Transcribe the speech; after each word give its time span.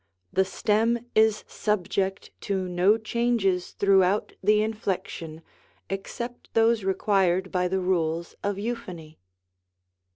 The 0.33 0.45
stem 0.45 1.05
is 1.13 1.43
subject 1.47 2.31
to 2.41 2.67
no 2.67 2.97
changes 2.97 3.73
throughout 3.73 4.33
the 4.43 4.63
inflection, 4.63 5.43
except 5.91 6.51
those 6.55 6.83
required 6.83 7.51
by 7.51 7.67
the 7.67 7.81
rules 7.81 8.33
of 8.41 8.57
Euphony. 8.57 9.19